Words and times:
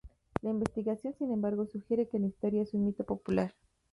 La 0.41 0.49
investigación, 0.49 1.13
sin 1.13 1.31
embargo, 1.31 1.67
sugiere 1.67 2.07
que 2.07 2.17
la 2.17 2.25
historia 2.25 2.63
es 2.63 2.73
un 2.73 2.87
mito 2.87 3.03
popular. 3.03 3.53